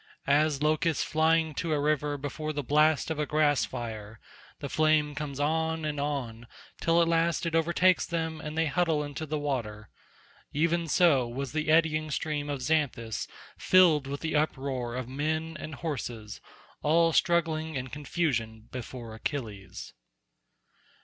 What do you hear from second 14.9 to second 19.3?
of men and horses, all struggling in confusion before